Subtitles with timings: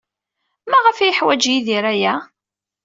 [0.69, 2.15] Maɣef ay yeḥwaj Yidir aya?